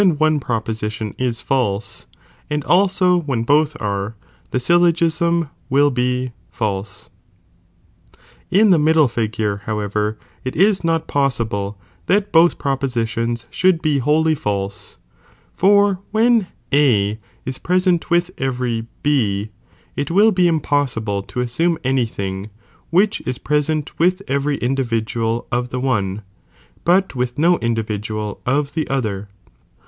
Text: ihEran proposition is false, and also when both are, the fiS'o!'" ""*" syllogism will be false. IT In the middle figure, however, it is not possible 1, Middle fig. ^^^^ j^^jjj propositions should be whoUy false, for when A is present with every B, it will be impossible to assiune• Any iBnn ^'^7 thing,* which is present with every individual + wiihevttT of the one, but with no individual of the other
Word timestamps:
ihEran 0.01 0.41
proposition 0.41 1.13
is 1.19 1.41
false, 1.41 2.07
and 2.49 2.63
also 2.63 3.19
when 3.19 3.43
both 3.43 3.79
are, 3.79 4.15
the 4.49 4.57
fiS'o!'" 4.57 4.61
""*" 4.65 4.65
syllogism 4.65 5.51
will 5.69 5.91
be 5.91 6.31
false. 6.49 7.11
IT 8.49 8.59
In 8.61 8.71
the 8.71 8.79
middle 8.79 9.07
figure, 9.07 9.57
however, 9.65 10.17
it 10.43 10.55
is 10.55 10.83
not 10.83 11.05
possible 11.05 11.77
1, 12.07 12.15
Middle 12.17 12.47
fig. 12.47 12.51
^^^^ 12.51 12.51
j^^jjj 12.51 12.57
propositions 12.57 13.45
should 13.51 13.79
be 13.83 13.99
whoUy 13.99 14.35
false, 14.35 14.97
for 15.53 16.01
when 16.09 16.47
A 16.73 17.19
is 17.45 17.59
present 17.59 18.09
with 18.09 18.31
every 18.39 18.87
B, 19.03 19.49
it 19.95 20.09
will 20.09 20.31
be 20.31 20.47
impossible 20.47 21.21
to 21.21 21.41
assiune• 21.41 21.73
Any 21.83 22.07
iBnn 22.07 22.09
^'^7 22.09 22.15
thing,* 22.15 22.49
which 22.89 23.21
is 23.27 23.37
present 23.37 23.99
with 23.99 24.23
every 24.27 24.57
individual 24.57 25.45
+ 25.49 25.51
wiihevttT 25.51 25.57
of 25.59 25.69
the 25.69 25.79
one, 25.79 26.23
but 26.83 27.13
with 27.15 27.37
no 27.37 27.59
individual 27.59 28.41
of 28.47 28.73
the 28.73 28.87
other 28.89 29.29